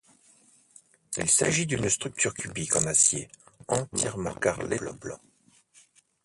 Il 1.17 1.29
s'agit 1.29 1.67
d'une 1.67 1.87
structure 1.87 2.33
cubique 2.33 2.75
en 2.75 2.87
acier 2.87 3.29
entièrement 3.67 4.33
carrelée 4.33 4.79
de 4.79 4.89
blanc. 4.89 5.19